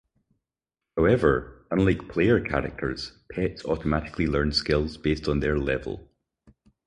However, 0.97 1.63
unlike 1.69 2.07
player 2.07 2.39
characters, 2.43 3.19
pets 3.31 3.63
automatically 3.65 4.25
learn 4.25 4.51
skills 4.51 4.97
based 4.97 5.27
on 5.27 5.41
their 5.41 5.59
level. 5.59 6.09